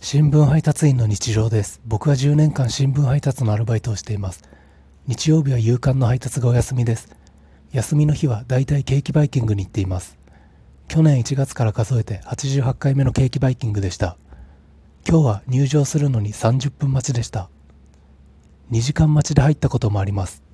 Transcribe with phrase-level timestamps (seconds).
[0.00, 1.80] 新聞配達員の日常です。
[1.84, 4.44] 僕は10年間新聞配達のアルバイトをしています。
[5.08, 7.08] 日曜日は夕刊の配達がお休みです。
[7.72, 10.16] 休みの日はだいたいケーキバイキングに行っています。
[10.86, 14.16] 去年1月から数えて88回目のケーキバイキングでした。
[15.06, 17.50] 今日は入場するのに30分待ちでした。
[18.70, 20.44] 2時間待ちで入ったこともあります。